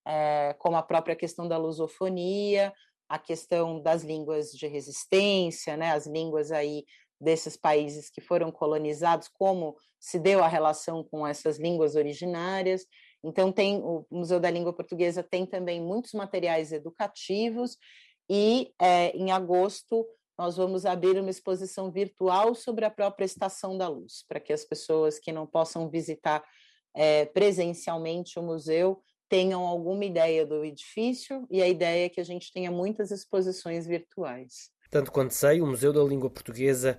é, 0.07 0.55
como 0.59 0.77
a 0.77 0.83
própria 0.83 1.15
questão 1.15 1.47
da 1.47 1.57
lusofonia, 1.57 2.73
a 3.07 3.17
questão 3.17 3.81
das 3.81 4.03
línguas 4.03 4.51
de 4.51 4.67
resistência, 4.67 5.75
né, 5.75 5.91
as 5.91 6.05
línguas 6.05 6.51
aí 6.51 6.85
desses 7.19 7.57
países 7.57 8.09
que 8.09 8.21
foram 8.21 8.51
colonizados, 8.51 9.27
como 9.27 9.75
se 9.99 10.17
deu 10.17 10.43
a 10.43 10.47
relação 10.47 11.03
com 11.03 11.27
essas 11.27 11.59
línguas 11.59 11.95
originárias. 11.95 12.85
Então 13.23 13.51
tem 13.51 13.77
o 13.83 14.05
Museu 14.09 14.39
da 14.39 14.49
Língua 14.49 14.71
Portuguesa 14.71 15.21
tem 15.21 15.45
também 15.45 15.81
muitos 15.81 16.13
materiais 16.13 16.71
educativos 16.71 17.77
e 18.29 18.71
é, 18.79 19.09
em 19.09 19.31
agosto 19.31 20.07
nós 20.37 20.55
vamos 20.55 20.85
abrir 20.85 21.19
uma 21.19 21.29
exposição 21.29 21.91
virtual 21.91 22.55
sobre 22.55 22.85
a 22.85 22.89
própria 22.89 23.25
Estação 23.25 23.77
da 23.77 23.89
Luz, 23.89 24.23
para 24.25 24.39
que 24.39 24.53
as 24.53 24.63
pessoas 24.63 25.19
que 25.19 25.33
não 25.33 25.45
possam 25.45 25.89
visitar 25.89 26.41
é, 26.95 27.25
presencialmente 27.25 28.39
o 28.39 28.43
museu 28.43 29.01
tenham 29.29 29.65
alguma 29.65 30.03
ideia 30.03 30.45
do 30.45 30.65
edifício 30.65 31.47
e 31.49 31.61
a 31.61 31.67
ideia 31.67 32.07
é 32.07 32.09
que 32.09 32.19
a 32.19 32.25
gente 32.25 32.51
tenha 32.51 32.71
muitas 32.71 33.11
exposições 33.11 33.85
virtuais. 33.85 34.71
Tanto 34.89 35.11
quanto 35.11 35.33
sei, 35.33 35.61
o 35.61 35.67
Museu 35.67 35.93
da 35.93 36.03
Língua 36.03 36.29
Portuguesa 36.29 36.97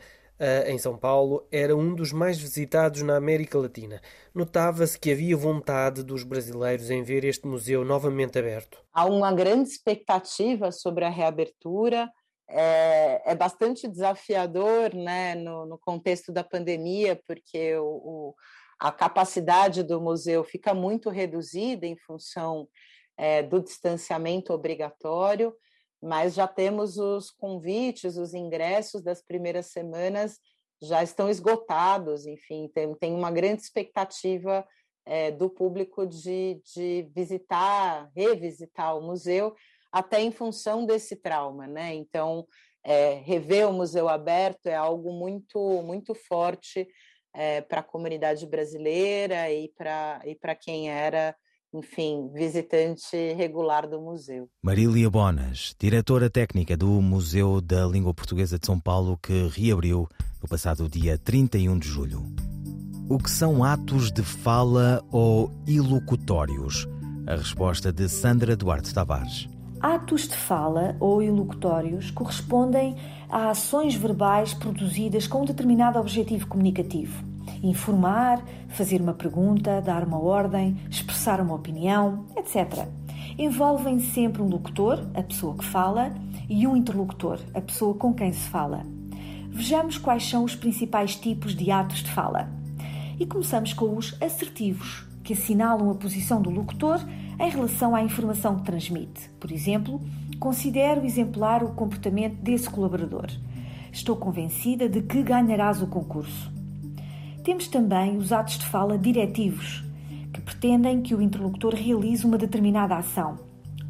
em 0.66 0.78
São 0.78 0.96
Paulo 0.96 1.46
era 1.52 1.76
um 1.76 1.94
dos 1.94 2.12
mais 2.12 2.38
visitados 2.38 3.02
na 3.02 3.16
América 3.16 3.58
Latina. 3.58 4.00
Notava-se 4.34 4.98
que 4.98 5.12
havia 5.12 5.36
vontade 5.36 6.02
dos 6.02 6.24
brasileiros 6.24 6.90
em 6.90 7.02
ver 7.02 7.24
este 7.24 7.46
museu 7.46 7.84
novamente 7.84 8.38
aberto. 8.38 8.82
Há 8.92 9.04
uma 9.04 9.32
grande 9.32 9.68
expectativa 9.68 10.72
sobre 10.72 11.04
a 11.04 11.10
reabertura. 11.10 12.10
É, 12.48 13.32
é 13.32 13.34
bastante 13.34 13.86
desafiador 13.86 14.94
né, 14.94 15.34
no, 15.34 15.66
no, 15.66 15.78
contexto 15.78 16.32
da 16.32 16.42
pandemia, 16.42 17.20
porque 17.26 17.76
o, 17.76 17.84
o, 17.84 18.34
a 18.80 18.90
capacidade 18.90 19.82
do 19.82 20.00
museu 20.00 20.42
fica 20.42 20.72
muito 20.72 21.10
reduzida 21.10 21.86
em 21.86 21.96
função 21.96 22.68
é, 23.16 23.42
do 23.42 23.60
distanciamento 23.60 24.52
obrigatório 24.52 25.54
mas 26.02 26.34
já 26.34 26.48
temos 26.48 26.96
os 26.96 27.30
convites, 27.30 28.16
os 28.16 28.32
ingressos 28.32 29.02
das 29.02 29.22
primeiras 29.22 29.66
semanas 29.66 30.38
já 30.82 31.02
estão 31.02 31.28
esgotados, 31.28 32.26
enfim, 32.26 32.70
tem, 32.74 32.94
tem 32.94 33.14
uma 33.14 33.30
grande 33.30 33.60
expectativa 33.60 34.66
é, 35.04 35.30
do 35.30 35.50
público 35.50 36.06
de, 36.06 36.60
de 36.74 37.06
visitar, 37.14 38.10
revisitar 38.16 38.96
o 38.96 39.02
museu, 39.02 39.54
até 39.92 40.22
em 40.22 40.32
função 40.32 40.86
desse 40.86 41.16
trauma, 41.16 41.66
né? 41.66 41.94
Então, 41.94 42.46
é, 42.82 43.14
rever 43.16 43.68
o 43.68 43.72
museu 43.74 44.08
aberto 44.08 44.66
é 44.66 44.74
algo 44.74 45.12
muito, 45.12 45.82
muito 45.82 46.14
forte 46.14 46.88
é, 47.34 47.60
para 47.60 47.80
a 47.80 47.84
comunidade 47.84 48.46
brasileira 48.46 49.50
e 49.50 49.68
para 49.68 50.20
e 50.24 50.36
quem 50.56 50.90
era 50.90 51.34
enfim, 51.72 52.28
visitante 52.34 53.16
regular 53.34 53.88
do 53.88 54.00
museu. 54.00 54.48
Marília 54.62 55.08
Bonas, 55.08 55.74
diretora 55.78 56.28
técnica 56.28 56.76
do 56.76 56.88
Museu 57.00 57.60
da 57.60 57.86
Língua 57.86 58.12
Portuguesa 58.12 58.58
de 58.58 58.66
São 58.66 58.78
Paulo, 58.78 59.16
que 59.16 59.48
reabriu 59.48 60.08
no 60.42 60.48
passado 60.48 60.88
dia 60.88 61.16
31 61.16 61.78
de 61.78 61.86
julho. 61.86 62.24
O 63.08 63.18
que 63.18 63.30
são 63.30 63.62
atos 63.62 64.10
de 64.10 64.22
fala 64.22 65.04
ou 65.12 65.50
ilocutórios? 65.66 66.86
A 67.26 67.36
resposta 67.36 67.92
de 67.92 68.08
Sandra 68.08 68.56
Duarte 68.56 68.92
Tavares. 68.92 69.48
Atos 69.80 70.28
de 70.28 70.36
fala 70.36 70.96
ou 71.00 71.22
ilocutórios 71.22 72.10
correspondem 72.10 72.96
a 73.28 73.50
ações 73.50 73.94
verbais 73.94 74.52
produzidas 74.52 75.26
com 75.26 75.42
um 75.42 75.44
determinado 75.44 75.98
objetivo 75.98 76.46
comunicativo 76.46 77.30
informar, 77.62 78.42
fazer 78.68 79.00
uma 79.00 79.12
pergunta, 79.12 79.80
dar 79.80 80.04
uma 80.04 80.18
ordem, 80.18 80.76
expressar 80.88 81.40
uma 81.40 81.54
opinião, 81.54 82.24
etc. 82.36 82.86
Envolvem 83.38 84.00
sempre 84.00 84.42
um 84.42 84.48
locutor, 84.48 85.06
a 85.14 85.22
pessoa 85.22 85.56
que 85.56 85.64
fala, 85.64 86.12
e 86.48 86.66
um 86.66 86.76
interlocutor, 86.76 87.38
a 87.54 87.60
pessoa 87.60 87.94
com 87.94 88.14
quem 88.14 88.32
se 88.32 88.48
fala. 88.48 88.84
Vejamos 89.48 89.98
quais 89.98 90.28
são 90.28 90.44
os 90.44 90.54
principais 90.54 91.16
tipos 91.16 91.54
de 91.54 91.70
atos 91.70 91.98
de 91.98 92.10
fala. 92.10 92.48
E 93.18 93.26
começamos 93.26 93.72
com 93.72 93.96
os 93.96 94.16
assertivos, 94.22 95.06
que 95.22 95.34
assinalam 95.34 95.90
a 95.90 95.94
posição 95.94 96.40
do 96.40 96.50
locutor 96.50 97.00
em 97.40 97.48
relação 97.48 97.94
à 97.94 98.02
informação 98.02 98.56
que 98.56 98.64
transmite. 98.64 99.30
Por 99.40 99.50
exemplo, 99.50 99.98
considero 100.38 101.06
exemplar 101.06 101.64
o 101.64 101.72
comportamento 101.72 102.36
desse 102.42 102.68
colaborador. 102.68 103.26
Estou 103.90 104.14
convencida 104.14 104.88
de 104.88 105.00
que 105.00 105.22
ganharás 105.22 105.80
o 105.80 105.86
concurso. 105.86 106.52
Temos 107.42 107.66
também 107.66 108.18
os 108.18 108.30
atos 108.30 108.58
de 108.58 108.66
fala 108.66 108.98
diretivos, 108.98 109.82
que 110.34 110.40
pretendem 110.42 111.00
que 111.00 111.14
o 111.14 111.22
interlocutor 111.22 111.74
realize 111.74 112.26
uma 112.26 112.36
determinada 112.36 112.94
ação. 112.94 113.38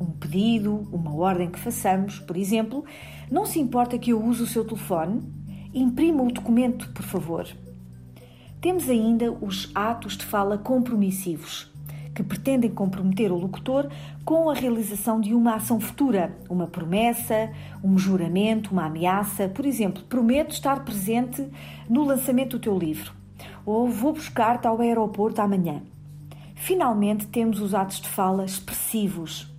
Um 0.01 0.07
pedido, 0.07 0.89
uma 0.93 1.13
ordem 1.13 1.51
que 1.51 1.59
façamos, 1.59 2.21
por 2.21 2.37
exemplo, 2.37 2.85
não 3.31 3.45
se 3.45 3.59
importa 3.59 3.99
que 3.99 4.13
eu 4.13 4.25
use 4.25 4.43
o 4.43 4.47
seu 4.47 4.65
telefone? 4.65 5.21
Imprima 5.75 6.23
o 6.23 6.33
documento, 6.33 6.89
por 6.93 7.03
favor. 7.03 7.47
Temos 8.61 8.89
ainda 8.89 9.33
os 9.33 9.71
atos 9.75 10.17
de 10.17 10.25
fala 10.25 10.57
compromissivos, 10.57 11.70
que 12.15 12.23
pretendem 12.23 12.71
comprometer 12.71 13.33
o 13.33 13.39
locutor 13.39 13.89
com 14.25 14.51
a 14.51 14.55
realização 14.55 15.21
de 15.21 15.35
uma 15.35 15.55
ação 15.55 15.81
futura, 15.81 16.37
uma 16.49 16.67
promessa, 16.67 17.51
um 17.83 17.97
juramento, 17.97 18.73
uma 18.73 18.87
ameaça. 18.87 19.49
Por 19.49 19.65
exemplo, 19.65 20.03
prometo 20.05 20.53
estar 20.53 20.85
presente 20.85 21.47
no 21.89 22.05
lançamento 22.05 22.59
do 22.59 22.63
teu 22.63 22.79
livro 22.79 23.21
ou 23.65 23.89
vou 23.89 24.13
buscar-te 24.13 24.67
ao 24.67 24.81
aeroporto 24.81 25.41
amanhã. 25.41 25.83
Finalmente, 26.55 27.27
temos 27.27 27.61
os 27.61 27.75
atos 27.75 28.01
de 28.01 28.09
fala 28.09 28.45
expressivos, 28.45 29.51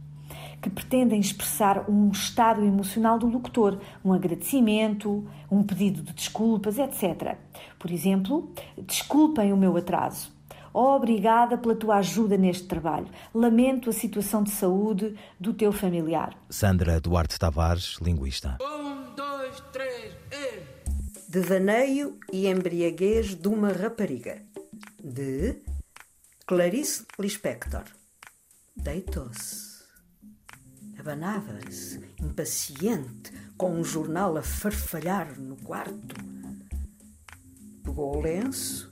que 0.62 0.70
pretendem 0.70 1.20
expressar 1.20 1.90
um 1.90 2.10
estado 2.10 2.64
emocional 2.64 3.18
do 3.18 3.28
locutor, 3.28 3.80
um 4.06 4.14
agradecimento, 4.14 5.28
um 5.50 5.64
pedido 5.64 6.04
de 6.04 6.14
desculpas, 6.14 6.78
etc. 6.78 7.38
Por 7.80 7.90
exemplo, 7.90 8.54
desculpem 8.86 9.52
o 9.52 9.58
meu 9.58 9.76
atraso. 9.76 10.32
Obrigada 10.74 11.58
pela 11.58 11.76
tua 11.76 11.98
ajuda 11.98 12.38
neste 12.38 12.68
trabalho. 12.68 13.08
Lamento 13.34 13.90
a 13.90 13.94
situação 13.94 14.44
de 14.44 14.52
saúde 14.52 15.18
do 15.40 15.54
teu 15.54 15.72
familiar. 15.72 16.36
Sandra 16.50 17.00
Duarte 17.00 17.38
Tavares, 17.38 17.98
linguista. 18.02 18.58
Um, 18.62 19.14
dois, 19.16 19.62
três, 19.72 20.14
e... 20.32 20.62
Devaneio 21.30 22.20
e 22.32 22.48
embriaguez 22.48 23.36
de 23.36 23.48
uma 23.48 23.72
rapariga, 23.72 24.42
de 25.02 25.62
Clarice 26.46 27.06
Lispector. 27.18 27.84
Deitou-se. 28.76 29.72
Abanava-se, 31.00 32.00
impaciente, 32.22 33.32
com 33.58 33.72
um 33.72 33.84
jornal 33.84 34.38
a 34.38 34.44
farfalhar 34.44 35.40
no 35.40 35.56
quarto. 35.56 36.16
Pegou 37.84 38.18
o 38.18 38.22
lenço, 38.22 38.91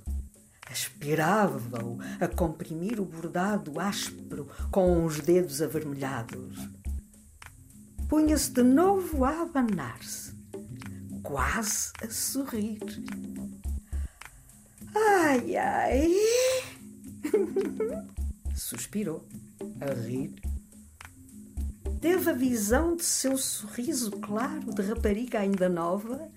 aspirava-o 0.69 1.97
a 2.19 2.27
comprimir 2.27 2.99
o 2.99 3.05
bordado 3.05 3.79
áspero 3.79 4.47
com 4.71 5.05
os 5.05 5.19
dedos 5.19 5.61
avermelhados. 5.61 6.69
Punha-se 8.07 8.51
de 8.51 8.63
novo 8.63 9.23
a 9.23 9.41
abanar-se 9.41 10.33
quase 11.23 11.91
a 12.01 12.09
sorrir. 12.09 12.79
Ai, 14.95 15.55
ai! 15.55 16.13
Suspirou, 18.55 19.27
a 19.79 19.93
rir. 19.93 20.33
Teve 22.01 22.29
a 22.29 22.33
visão 22.33 22.95
de 22.95 23.03
seu 23.03 23.37
sorriso 23.37 24.11
claro 24.11 24.73
de 24.73 24.81
rapariga 24.81 25.39
ainda 25.39 25.67
nova 25.67 26.29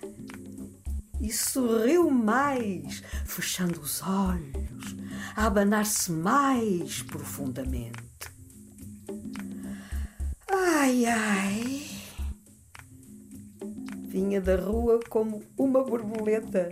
e 1.23 1.33
sorriu 1.33 2.11
mais, 2.11 3.03
fechando 3.25 3.81
os 3.81 4.03
olhos, 4.03 4.97
a 5.35 5.47
abanar-se 5.47 6.13
mais 6.13 7.03
profundamente. 7.03 8.03
Ai, 10.51 11.07
ai! 11.07 11.93
vinha 14.13 14.43
da 14.43 14.57
rua 14.57 15.01
como 15.09 15.43
uma 15.57 15.83
borboleta. 15.83 16.69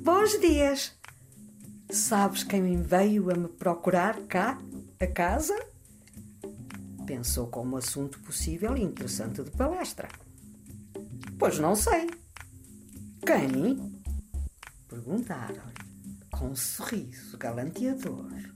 Bons 0.00 0.40
dias! 0.40 0.92
Sabes 1.88 2.42
quem 2.42 2.82
veio 2.82 3.30
a 3.30 3.34
me 3.34 3.46
procurar 3.46 4.18
cá, 4.22 4.58
a 4.98 5.06
casa? 5.06 5.56
Pensou 7.06 7.46
como 7.46 7.76
assunto 7.76 8.18
possível 8.20 8.76
e 8.76 8.82
interessante 8.82 9.40
de 9.40 9.52
palestra. 9.52 10.08
Pois 11.38 11.60
não 11.60 11.76
sei. 11.76 12.10
Quem? 13.24 14.02
Perguntaram-lhe, 14.88 16.28
com 16.30 16.48
um 16.48 16.56
sorriso 16.56 17.38
galanteador 17.38 18.52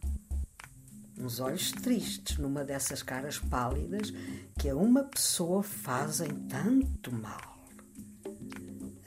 uns 1.19 1.41
olhos 1.41 1.73
tristes 1.73 2.37
numa 2.39 2.63
dessas 2.63 3.03
caras 3.03 3.39
pálidas 3.39 4.13
que 4.59 4.69
a 4.69 4.77
uma 4.77 5.05
pessoa 5.05 5.63
fazem 5.63 6.29
tanto 6.49 7.13
mal. 7.13 7.57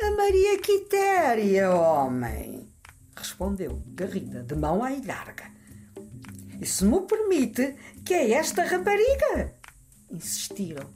A 0.02 0.12
Maria 0.12 0.60
Quitéria, 0.60 1.72
homem, 1.72 2.68
respondeu 3.16 3.82
Garrida, 3.88 4.44
de 4.44 4.56
mão 4.56 4.84
à 4.84 4.90
larga. 4.90 5.52
E 6.60 6.66
se 6.66 6.84
me 6.84 7.00
permite, 7.02 7.76
que 8.04 8.14
é 8.14 8.32
esta 8.32 8.64
rapariga? 8.64 9.56
Insistiram, 10.10 10.90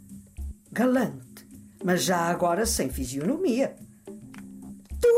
galante, 0.72 1.48
mas 1.84 2.04
já 2.04 2.18
agora 2.18 2.66
sem 2.66 2.90
fisionomia. 2.90 3.76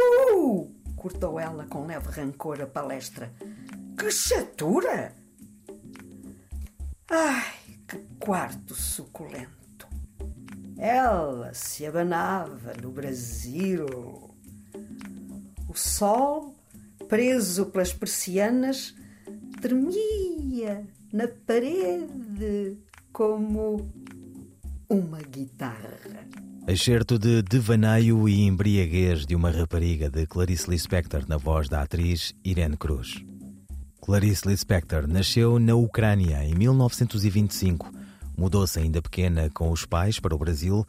Tu! 0.05 0.71
cortou 0.95 1.39
ela 1.39 1.65
com 1.65 1.85
leve 1.85 2.07
rancor 2.09 2.61
a 2.61 2.65
palestra. 2.65 3.31
Que 3.97 4.09
chatura! 4.11 5.13
Ai, 7.09 7.79
que 7.87 7.97
quarto 8.19 8.73
suculento! 8.73 9.87
Ela 10.77 11.53
se 11.53 11.85
abanava 11.85 12.73
no 12.81 12.91
Brasil. 12.91 13.85
O 15.69 15.73
sol, 15.73 16.55
preso 17.07 17.67
pelas 17.67 17.93
persianas, 17.93 18.95
tremia 19.61 20.87
na 21.13 21.27
parede 21.27 22.77
como 23.11 23.91
uma 24.89 25.19
guitarra. 25.19 25.99
Excerto 26.67 27.19
de 27.19 27.43
Devaneio 27.43 28.27
e 28.27 28.41
Embriaguez 28.41 29.23
de 29.23 29.35
uma 29.35 29.51
rapariga 29.51 30.09
de 30.09 30.25
Clarice 30.25 30.67
Lispector 30.67 31.23
na 31.27 31.37
voz 31.37 31.69
da 31.69 31.83
atriz 31.83 32.33
Irene 32.43 32.75
Cruz. 32.75 33.23
Clarice 34.01 34.47
Lispector 34.47 35.07
nasceu 35.07 35.59
na 35.59 35.75
Ucrânia 35.75 36.43
em 36.43 36.55
1925. 36.55 37.91
Mudou-se 38.35 38.79
ainda 38.79 38.99
pequena 38.99 39.47
com 39.53 39.69
os 39.69 39.85
pais 39.85 40.19
para 40.19 40.33
o 40.33 40.39
Brasil, 40.39 40.83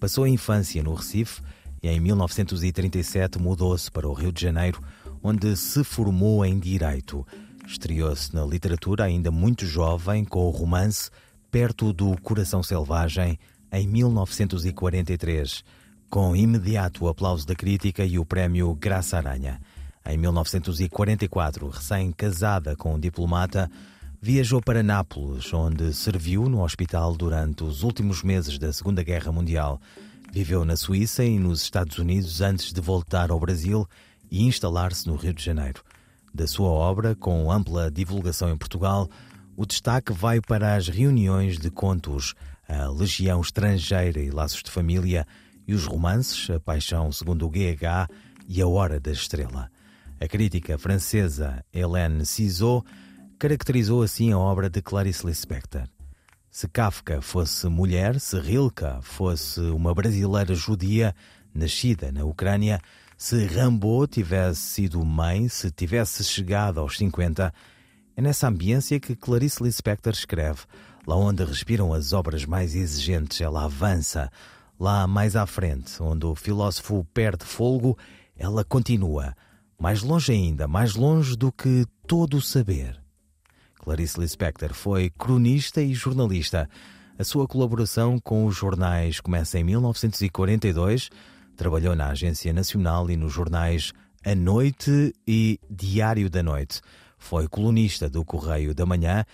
passou 0.00 0.24
a 0.24 0.30
infância 0.30 0.82
no 0.82 0.94
Recife 0.94 1.42
e 1.82 1.88
em 1.88 2.00
1937 2.00 3.38
mudou-se 3.38 3.90
para 3.90 4.08
o 4.08 4.14
Rio 4.14 4.32
de 4.32 4.40
Janeiro, 4.40 4.82
onde 5.22 5.54
se 5.56 5.84
formou 5.84 6.42
em 6.42 6.58
Direito. 6.58 7.26
Estreou-se 7.66 8.34
na 8.34 8.46
literatura 8.46 9.04
ainda 9.04 9.30
muito 9.30 9.66
jovem 9.66 10.24
com 10.24 10.46
o 10.46 10.50
romance 10.50 11.10
Perto 11.50 11.92
do 11.92 12.18
Coração 12.22 12.62
Selvagem, 12.62 13.38
em 13.72 13.86
1943, 13.86 15.64
com 16.08 16.34
imediato 16.34 17.06
aplauso 17.08 17.46
da 17.46 17.54
crítica 17.54 18.04
e 18.04 18.18
o 18.18 18.24
prémio 18.24 18.74
Graça 18.74 19.16
Aranha. 19.16 19.60
Em 20.06 20.16
1944, 20.16 21.68
recém-casada 21.68 22.74
com 22.74 22.94
um 22.94 22.98
diplomata, 22.98 23.70
viajou 24.20 24.60
para 24.62 24.82
Nápoles, 24.82 25.52
onde 25.52 25.92
serviu 25.92 26.48
no 26.48 26.62
hospital 26.62 27.14
durante 27.14 27.62
os 27.62 27.82
últimos 27.82 28.22
meses 28.22 28.58
da 28.58 28.72
Segunda 28.72 29.02
Guerra 29.02 29.30
Mundial. 29.30 29.80
Viveu 30.32 30.64
na 30.64 30.76
Suíça 30.76 31.24
e 31.24 31.38
nos 31.38 31.62
Estados 31.62 31.98
Unidos 31.98 32.40
antes 32.40 32.72
de 32.72 32.80
voltar 32.80 33.30
ao 33.30 33.38
Brasil 33.38 33.86
e 34.30 34.44
instalar-se 34.44 35.06
no 35.06 35.16
Rio 35.16 35.34
de 35.34 35.44
Janeiro. 35.44 35.82
Da 36.34 36.46
sua 36.46 36.68
obra, 36.68 37.14
com 37.14 37.50
ampla 37.50 37.90
divulgação 37.90 38.50
em 38.50 38.56
Portugal, 38.56 39.08
o 39.56 39.66
destaque 39.66 40.12
vai 40.12 40.40
para 40.40 40.76
as 40.76 40.88
reuniões 40.88 41.58
de 41.58 41.70
contos, 41.70 42.34
a 42.68 42.86
Legião 42.88 43.40
Estrangeira 43.40 44.20
e 44.20 44.30
Laços 44.30 44.62
de 44.62 44.70
Família 44.70 45.26
e 45.66 45.74
os 45.74 45.86
romances 45.86 46.50
A 46.50 46.60
Paixão 46.60 47.10
segundo 47.10 47.46
o 47.46 47.50
GH 47.50 48.08
e 48.46 48.60
A 48.60 48.68
Hora 48.68 49.00
da 49.00 49.10
Estrela. 49.10 49.70
A 50.20 50.28
crítica 50.28 50.76
francesa 50.76 51.64
Hélène 51.72 52.26
Cizot 52.26 52.84
caracterizou 53.38 54.02
assim 54.02 54.32
a 54.32 54.38
obra 54.38 54.68
de 54.68 54.82
Clarice 54.82 55.26
Lispector. 55.26 55.84
Se 56.50 56.68
Kafka 56.68 57.22
fosse 57.22 57.68
mulher, 57.68 58.20
se 58.20 58.38
Rilke 58.38 59.00
fosse 59.02 59.60
uma 59.60 59.94
brasileira 59.94 60.54
judia 60.54 61.14
nascida 61.54 62.12
na 62.12 62.24
Ucrânia, 62.24 62.80
se 63.16 63.46
Rimbaud 63.46 64.08
tivesse 64.08 64.60
sido 64.60 65.04
mãe, 65.04 65.48
se 65.48 65.70
tivesse 65.70 66.24
chegado 66.24 66.80
aos 66.80 66.96
50, 66.98 67.52
é 68.16 68.20
nessa 68.20 68.48
ambiência 68.48 68.98
que 68.98 69.14
Clarice 69.14 69.62
Lispector 69.62 70.12
escreve 70.12 70.62
Lá 71.08 71.16
onde 71.16 71.42
respiram 71.42 71.94
as 71.94 72.12
obras 72.12 72.44
mais 72.44 72.74
exigentes, 72.74 73.40
ela 73.40 73.64
avança. 73.64 74.30
Lá 74.78 75.06
mais 75.06 75.36
à 75.36 75.46
frente, 75.46 76.02
onde 76.02 76.26
o 76.26 76.34
filósofo 76.34 77.02
perde 77.14 77.46
folgo, 77.46 77.96
ela 78.36 78.62
continua. 78.62 79.34
Mais 79.80 80.02
longe 80.02 80.32
ainda, 80.32 80.68
mais 80.68 80.96
longe 80.96 81.34
do 81.34 81.50
que 81.50 81.86
todo 82.06 82.36
o 82.36 82.42
saber. 82.42 83.00
Clarice 83.76 84.20
Lispector 84.20 84.74
foi 84.74 85.08
cronista 85.08 85.80
e 85.80 85.94
jornalista. 85.94 86.68
A 87.18 87.24
sua 87.24 87.48
colaboração 87.48 88.18
com 88.18 88.44
os 88.44 88.54
jornais 88.54 89.18
começa 89.18 89.58
em 89.58 89.64
1942. 89.64 91.08
Trabalhou 91.56 91.96
na 91.96 92.10
Agência 92.10 92.52
Nacional 92.52 93.10
e 93.10 93.16
nos 93.16 93.32
jornais 93.32 93.94
A 94.22 94.34
Noite 94.34 95.14
e 95.26 95.58
Diário 95.70 96.28
da 96.28 96.42
Noite. 96.42 96.82
Foi 97.16 97.48
colunista 97.48 98.10
do 98.10 98.22
Correio 98.26 98.74
da 98.74 98.84
Manhã 98.84 99.24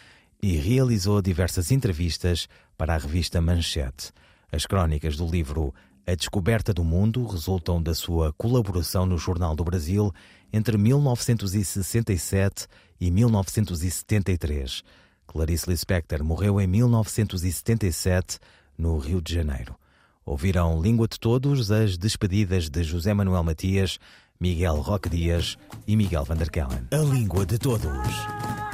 e 0.45 0.59
realizou 0.59 1.23
diversas 1.23 1.73
entrevistas 1.73 2.47
para 2.77 2.95
a 2.95 2.99
revista 2.99 3.41
Manchete. 3.41 4.13
As 4.53 4.67
crónicas 4.67 5.17
do 5.17 5.27
livro 5.27 5.73
A 6.07 6.15
Descoberta 6.15 6.75
do 6.75 6.85
Mundo 6.85 7.25
resultam 7.25 7.83
da 7.83 7.95
sua 7.95 8.31
colaboração 8.35 9.07
no 9.07 9.17
Jornal 9.17 9.57
do 9.57 9.65
Brasil 9.65 10.13
entre 10.53 10.77
1967 10.77 12.67
e 13.01 13.11
1973. 13.11 14.83
Clarice 15.27 15.71
Lispector 15.71 16.23
morreu 16.23 16.61
em 16.61 16.67
1977 16.67 18.39
no 18.77 18.99
Rio 18.99 19.23
de 19.23 19.33
Janeiro. 19.33 19.75
Ouviram 20.27 20.79
Língua 20.79 21.09
de 21.09 21.19
Todos 21.19 21.71
as 21.71 21.97
despedidas 21.97 22.69
de 22.69 22.85
José 22.85 23.15
Manuel 23.15 23.45
Matias, 23.45 23.99
Miguel 24.39 24.77
Roque 24.83 25.09
Dias 25.09 25.57
e 25.87 25.97
Miguel 25.97 26.27
van 26.27 26.37
der 26.37 26.51
Kellen. 26.51 26.87
A 26.93 26.99
Língua 26.99 27.47
de 27.47 27.57
Todos. 27.57 28.74